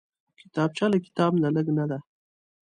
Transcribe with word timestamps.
کتابچه 0.39 0.85
له 0.91 0.97
کتاب 1.05 1.31
نه 1.43 1.49
لږ 1.55 1.67
نه 1.77 1.85
ده 1.89 1.99